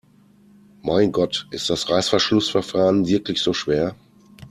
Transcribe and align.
Mein 0.81 1.11
Gott, 1.11 1.45
ist 1.51 1.69
das 1.69 1.87
Reißverschlussverfahren 1.87 3.05
wirklich 3.05 3.39
so 3.39 3.53
schwer? 3.53 3.93